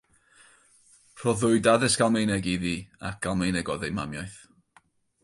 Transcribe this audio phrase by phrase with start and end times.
[1.19, 2.75] Rhoddwyd addysg Almaeneg iddi
[3.11, 4.39] ac Almaeneg oedd ei mamiaith.